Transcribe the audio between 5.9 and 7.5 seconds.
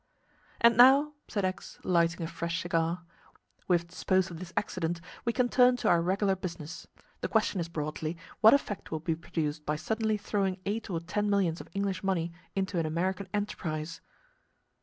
regular business. The